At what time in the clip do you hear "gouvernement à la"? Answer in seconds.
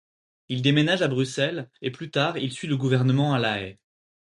2.75-3.61